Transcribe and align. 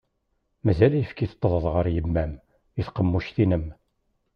Mazal 0.65 0.93
ayefki 0.95 1.25
teṭṭḍeḍ 1.27 1.65
ɣur 1.73 1.87
yemma-m 1.95 2.31
di 2.73 2.83
tqemmuct-inem. 2.87 3.65